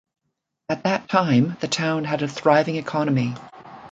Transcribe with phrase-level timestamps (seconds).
[0.67, 3.35] At that time the town had a thriving economy.